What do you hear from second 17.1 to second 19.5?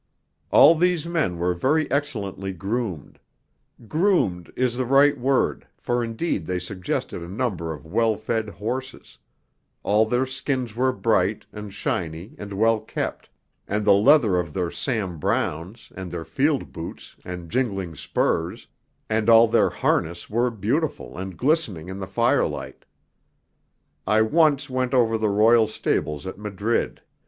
and jingling spurs, and all